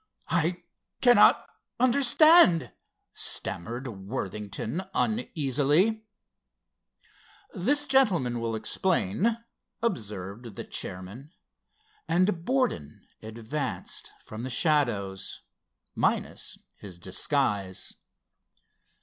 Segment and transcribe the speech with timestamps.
[0.31, 0.63] "I
[1.01, 1.45] cannot
[1.79, 2.73] understand,"
[3.13, 6.07] stammered Worthington, uneasily.
[7.53, 9.37] "This gentleman will explain,"
[9.83, 11.33] observed the chairman
[12.07, 15.43] and Borden advanced from the shadows,
[15.93, 17.93] minus his disguise.